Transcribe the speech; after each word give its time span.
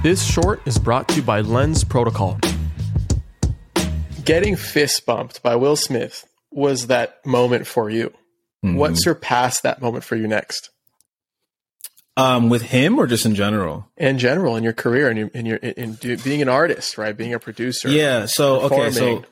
This 0.00 0.24
short 0.24 0.60
is 0.64 0.78
brought 0.78 1.08
to 1.08 1.16
you 1.16 1.22
by 1.22 1.40
Lens 1.40 1.82
Protocol. 1.82 2.38
Getting 4.24 4.54
fist 4.54 5.04
bumped 5.04 5.42
by 5.42 5.56
Will 5.56 5.74
Smith 5.74 6.24
was 6.52 6.86
that 6.86 7.26
moment 7.26 7.66
for 7.66 7.90
you. 7.90 8.10
Mm-hmm. 8.64 8.76
What 8.76 8.92
surpassed 8.94 9.64
that 9.64 9.82
moment 9.82 10.04
for 10.04 10.14
you 10.14 10.28
next? 10.28 10.70
Um, 12.16 12.48
with 12.48 12.62
him 12.62 13.00
or 13.00 13.08
just 13.08 13.26
in 13.26 13.34
general? 13.34 13.90
In 13.96 14.18
general, 14.18 14.54
in 14.54 14.62
your 14.62 14.72
career 14.72 15.10
and 15.10 15.30
in, 15.34 15.46
your 15.46 15.56
in, 15.56 15.98
in 16.00 16.18
being 16.20 16.42
an 16.42 16.48
artist, 16.48 16.96
right? 16.96 17.16
Being 17.16 17.34
a 17.34 17.40
producer. 17.40 17.88
Yeah. 17.88 18.26
So 18.26 18.60
okay. 18.62 18.92
So 18.92 19.24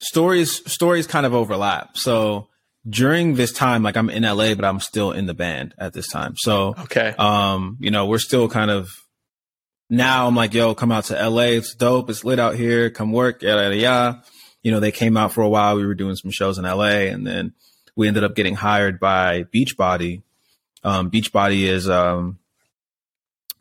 stories 0.00 0.68
stories 0.70 1.06
kind 1.06 1.26
of 1.26 1.34
overlap. 1.34 1.96
So 1.96 2.48
during 2.88 3.36
this 3.36 3.52
time, 3.52 3.84
like 3.84 3.96
I'm 3.96 4.10
in 4.10 4.24
LA, 4.24 4.54
but 4.54 4.64
I'm 4.64 4.80
still 4.80 5.12
in 5.12 5.26
the 5.26 5.34
band 5.34 5.76
at 5.78 5.92
this 5.92 6.08
time. 6.08 6.34
So 6.36 6.74
okay. 6.76 7.14
Um, 7.18 7.76
you 7.78 7.92
know, 7.92 8.06
we're 8.06 8.18
still 8.18 8.48
kind 8.48 8.72
of 8.72 8.88
now. 9.90 10.26
I'm 10.26 10.34
like, 10.34 10.54
yo, 10.54 10.74
come 10.74 10.92
out 10.92 11.04
to 11.04 11.28
LA. 11.28 11.42
It's 11.42 11.74
dope. 11.74 12.10
It's 12.10 12.24
lit 12.24 12.38
out 12.38 12.54
here. 12.54 12.90
Come 12.90 13.12
work. 13.12 13.42
Yeah, 13.42 13.68
yeah, 13.68 13.74
yeah. 13.74 14.14
You 14.62 14.72
know, 14.72 14.80
they 14.80 14.92
came 14.92 15.16
out 15.16 15.32
for 15.32 15.42
a 15.42 15.48
while. 15.48 15.76
We 15.76 15.86
were 15.86 15.94
doing 15.94 16.16
some 16.16 16.30
shows 16.30 16.58
in 16.58 16.64
LA, 16.64 17.06
and 17.08 17.26
then 17.26 17.52
we 17.96 18.08
ended 18.08 18.24
up 18.24 18.34
getting 18.34 18.54
hired 18.54 18.98
by 19.00 19.44
Beachbody 19.44 20.22
um, 20.84 21.10
Beachbody 21.10 21.62
is, 21.62 21.88
um, 21.88 22.38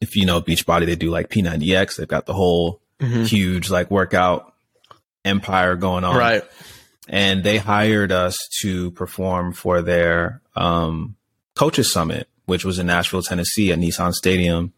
if 0.00 0.16
you 0.16 0.26
know 0.26 0.40
Beachbody, 0.40 0.86
they 0.86 0.96
do 0.96 1.10
like 1.10 1.28
P90X. 1.28 1.96
They've 1.96 2.08
got 2.08 2.26
the 2.26 2.34
whole 2.34 2.80
mm-hmm. 3.00 3.24
huge 3.24 3.70
like 3.70 3.90
workout 3.90 4.52
empire 5.24 5.76
going 5.76 6.04
on. 6.04 6.16
Right. 6.16 6.42
And 7.08 7.44
they 7.44 7.58
hired 7.58 8.12
us 8.12 8.38
to 8.62 8.90
perform 8.92 9.52
for 9.52 9.82
their 9.82 10.40
um, 10.56 11.16
coaches 11.54 11.92
summit, 11.92 12.28
which 12.46 12.64
was 12.64 12.78
in 12.78 12.86
Nashville, 12.86 13.22
Tennessee 13.22 13.72
at 13.72 13.78
Nissan 13.78 14.12
Stadium. 14.12 14.72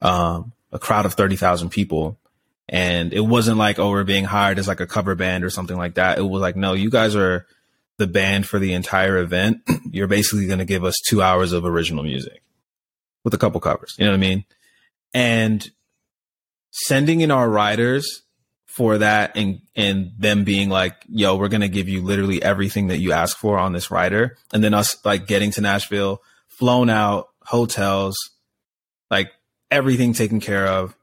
Um, 0.00 0.52
a 0.72 0.78
crowd 0.78 1.06
of 1.06 1.14
30,000 1.14 1.68
people. 1.68 2.18
And 2.68 3.12
it 3.12 3.20
wasn't 3.20 3.58
like, 3.58 3.78
oh, 3.78 3.90
we're 3.90 4.04
being 4.04 4.24
hired 4.24 4.58
as 4.58 4.68
like 4.68 4.80
a 4.80 4.86
cover 4.86 5.14
band 5.14 5.44
or 5.44 5.50
something 5.50 5.76
like 5.76 5.94
that. 5.94 6.18
It 6.18 6.22
was 6.22 6.40
like, 6.40 6.56
no, 6.56 6.72
you 6.72 6.90
guys 6.90 7.14
are 7.14 7.46
the 7.98 8.06
band 8.06 8.46
for 8.46 8.58
the 8.58 8.72
entire 8.72 9.18
event, 9.18 9.62
you're 9.90 10.08
basically 10.08 10.46
going 10.46 10.58
to 10.58 10.64
give 10.64 10.84
us 10.84 10.98
two 11.06 11.22
hours 11.22 11.52
of 11.52 11.64
original 11.64 12.02
music 12.02 12.42
with 13.24 13.34
a 13.34 13.38
couple 13.38 13.60
covers. 13.60 13.94
You 13.98 14.06
know 14.06 14.12
what 14.12 14.16
I 14.16 14.20
mean? 14.20 14.44
And 15.14 15.70
sending 16.70 17.20
in 17.20 17.30
our 17.30 17.48
writers 17.48 18.22
for 18.66 18.98
that 18.98 19.36
and 19.36 19.60
and 19.76 20.12
them 20.18 20.44
being 20.44 20.70
like, 20.70 20.96
yo, 21.06 21.36
we're 21.36 21.48
gonna 21.48 21.68
give 21.68 21.88
you 21.88 22.00
literally 22.00 22.42
everything 22.42 22.86
that 22.86 22.98
you 22.98 23.12
ask 23.12 23.36
for 23.36 23.58
on 23.58 23.72
this 23.72 23.90
writer. 23.90 24.38
And 24.52 24.64
then 24.64 24.72
us 24.72 24.96
like 25.04 25.26
getting 25.26 25.50
to 25.52 25.60
Nashville, 25.60 26.22
flown 26.48 26.88
out, 26.88 27.28
hotels, 27.42 28.16
like 29.10 29.30
everything 29.72 30.12
taken 30.12 30.38
care 30.38 30.66
of, 30.66 30.94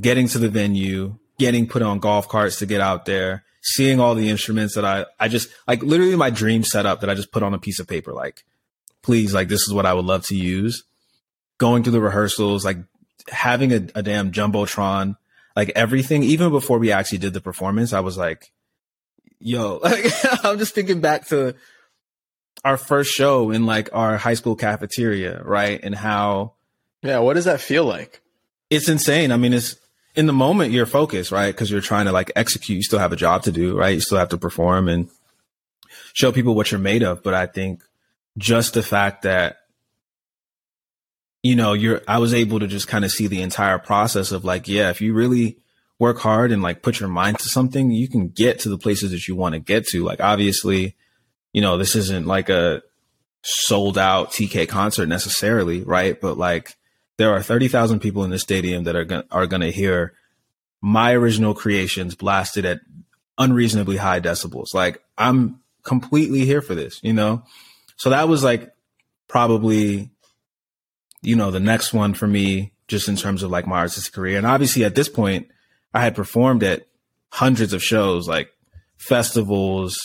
getting 0.00 0.28
to 0.28 0.38
the 0.38 0.48
venue, 0.48 1.18
getting 1.38 1.66
put 1.66 1.82
on 1.82 1.98
golf 1.98 2.28
carts 2.28 2.60
to 2.60 2.66
get 2.66 2.80
out 2.80 3.04
there, 3.04 3.44
seeing 3.62 4.00
all 4.00 4.14
the 4.14 4.30
instruments 4.30 4.76
that 4.76 4.84
I, 4.84 5.06
I 5.18 5.28
just 5.28 5.48
like 5.66 5.82
literally 5.82 6.16
my 6.16 6.30
dream 6.30 6.62
setup 6.64 7.00
that 7.00 7.10
I 7.10 7.14
just 7.14 7.32
put 7.32 7.42
on 7.42 7.52
a 7.52 7.58
piece 7.58 7.80
of 7.80 7.88
paper. 7.88 8.12
Like, 8.12 8.44
please, 9.02 9.34
like, 9.34 9.48
this 9.48 9.62
is 9.62 9.74
what 9.74 9.86
I 9.86 9.92
would 9.92 10.04
love 10.04 10.24
to 10.26 10.36
use. 10.36 10.84
Going 11.58 11.82
through 11.82 11.92
the 11.92 12.00
rehearsals, 12.00 12.64
like 12.64 12.78
having 13.28 13.72
a, 13.72 13.86
a 13.94 14.02
damn 14.02 14.30
Jumbotron, 14.30 15.16
like 15.56 15.72
everything, 15.74 16.22
even 16.22 16.50
before 16.50 16.78
we 16.78 16.92
actually 16.92 17.18
did 17.18 17.32
the 17.32 17.40
performance, 17.40 17.92
I 17.92 18.00
was 18.00 18.16
like, 18.16 18.52
yo, 19.40 19.76
like, 19.82 20.04
I'm 20.44 20.58
just 20.58 20.74
thinking 20.74 21.00
back 21.00 21.26
to 21.28 21.54
our 22.64 22.76
first 22.76 23.10
show 23.10 23.50
in 23.50 23.66
like 23.66 23.88
our 23.92 24.16
high 24.16 24.34
school 24.34 24.56
cafeteria, 24.56 25.42
right? 25.42 25.80
And 25.82 25.94
how. 25.94 26.55
Yeah. 27.06 27.20
What 27.20 27.34
does 27.34 27.44
that 27.44 27.60
feel 27.60 27.84
like? 27.84 28.20
It's 28.68 28.88
insane. 28.88 29.32
I 29.32 29.36
mean, 29.36 29.52
it's, 29.52 29.76
in 30.16 30.26
the 30.26 30.32
moment 30.32 30.72
you're 30.72 30.86
focused, 30.86 31.30
right? 31.30 31.52
Because 31.52 31.70
you're 31.70 31.80
trying 31.80 32.06
to 32.06 32.12
like 32.12 32.32
execute. 32.34 32.76
You 32.76 32.82
still 32.82 32.98
have 32.98 33.12
a 33.12 33.16
job 33.16 33.42
to 33.44 33.52
do, 33.52 33.76
right? 33.76 33.94
You 33.94 34.00
still 34.00 34.18
have 34.18 34.30
to 34.30 34.38
perform 34.38 34.88
and 34.88 35.08
show 36.14 36.32
people 36.32 36.54
what 36.54 36.72
you're 36.72 36.80
made 36.80 37.02
of. 37.02 37.22
But 37.22 37.34
I 37.34 37.46
think 37.46 37.82
just 38.38 38.74
the 38.74 38.82
fact 38.82 39.22
that 39.22 39.58
you 41.42 41.54
know 41.54 41.72
you're 41.72 42.02
i 42.08 42.18
was 42.18 42.34
able 42.34 42.58
to 42.58 42.66
just 42.66 42.88
kind 42.88 43.04
of 43.04 43.12
see 43.12 43.26
the 43.26 43.40
entire 43.40 43.78
process 43.78 44.32
of 44.32 44.44
like 44.44 44.68
yeah 44.68 44.90
if 44.90 45.00
you 45.00 45.14
really 45.14 45.56
work 45.98 46.18
hard 46.18 46.52
and 46.52 46.62
like 46.62 46.82
put 46.82 47.00
your 47.00 47.08
mind 47.08 47.38
to 47.38 47.48
something 47.48 47.90
you 47.90 48.08
can 48.08 48.28
get 48.28 48.58
to 48.58 48.68
the 48.68 48.76
places 48.76 49.12
that 49.12 49.28
you 49.28 49.34
want 49.34 49.54
to 49.54 49.58
get 49.58 49.86
to 49.86 50.04
like 50.04 50.20
obviously 50.20 50.94
you 51.52 51.62
know 51.62 51.78
this 51.78 51.94
isn't 51.94 52.26
like 52.26 52.48
a 52.48 52.82
sold 53.42 53.96
out 53.96 54.32
tk 54.32 54.68
concert 54.68 55.06
necessarily 55.06 55.82
right 55.82 56.20
but 56.20 56.36
like 56.36 56.76
there 57.18 57.32
are 57.32 57.42
30,000 57.42 58.00
people 58.00 58.24
in 58.24 58.30
the 58.30 58.38
stadium 58.38 58.84
that 58.84 58.96
are 58.96 59.04
going 59.04 59.22
are 59.30 59.46
going 59.46 59.62
to 59.62 59.70
hear 59.70 60.14
my 60.80 61.12
original 61.12 61.54
creations 61.54 62.14
blasted 62.14 62.64
at 62.64 62.80
unreasonably 63.38 63.96
high 63.96 64.20
decibels. 64.20 64.74
Like 64.74 65.02
I'm 65.16 65.60
completely 65.82 66.44
here 66.44 66.60
for 66.60 66.74
this, 66.74 67.00
you 67.02 67.12
know? 67.12 67.42
So 67.96 68.10
that 68.10 68.28
was 68.28 68.44
like 68.44 68.72
probably 69.28 70.10
you 71.22 71.34
know, 71.34 71.50
the 71.50 71.60
next 71.60 71.92
one 71.92 72.14
for 72.14 72.26
me 72.26 72.72
just 72.86 73.08
in 73.08 73.16
terms 73.16 73.42
of 73.42 73.50
like 73.50 73.66
my 73.66 73.78
artistic 73.78 74.14
career. 74.14 74.36
And 74.36 74.46
obviously 74.46 74.84
at 74.84 74.94
this 74.94 75.08
point 75.08 75.48
I 75.92 76.02
had 76.02 76.14
performed 76.14 76.62
at 76.62 76.86
hundreds 77.30 77.72
of 77.72 77.82
shows 77.82 78.28
like 78.28 78.50
festivals, 78.96 79.96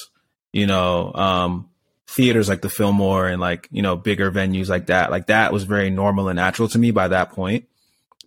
you 0.52 0.66
know, 0.66 1.14
um, 1.14 1.70
theaters 2.12 2.50
like 2.50 2.62
the 2.62 2.70
Fillmore 2.70 3.28
and 3.28 3.40
like, 3.40 3.68
you 3.72 3.82
know, 3.82 3.96
bigger 3.96 4.32
venues 4.32 4.70
like 4.70 4.88
that. 4.88 5.12
Like 5.12 5.28
that 5.28 5.54
was 5.54 5.64
very 5.64 5.90
normal 5.90 6.28
and 6.28 6.36
natural 6.36 6.68
to 6.70 6.80
me 6.80 6.92
by 6.92 7.08
that 7.08 7.32
point. 7.32 7.68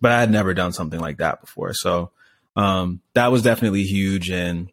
But 0.01 0.11
I 0.11 0.19
had 0.19 0.31
never 0.31 0.53
done 0.53 0.73
something 0.73 0.99
like 0.99 1.17
that 1.17 1.41
before. 1.41 1.73
So 1.73 2.11
um 2.55 3.01
that 3.13 3.31
was 3.31 3.43
definitely 3.43 3.83
huge 3.83 4.29
and 4.29 4.71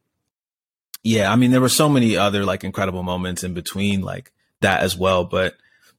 yeah, 1.02 1.30
I 1.32 1.36
mean 1.36 1.50
there 1.50 1.60
were 1.60 1.68
so 1.68 1.88
many 1.88 2.16
other 2.16 2.44
like 2.44 2.64
incredible 2.64 3.02
moments 3.02 3.44
in 3.44 3.54
between 3.54 4.02
like 4.02 4.32
that 4.60 4.82
as 4.82 4.96
well, 4.96 5.24
but 5.24 5.56